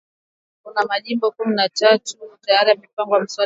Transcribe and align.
Kuna 0.63 0.85
majimbo 0.85 1.31
kumi 1.31 1.55
na 1.55 1.69
tatu 1.69 2.13
ambayo 2.17 2.37
tayari 2.41 2.69
yamepanga 2.69 3.19
miswada 3.19 3.23
ya 3.23 3.27
sheria 3.29 3.39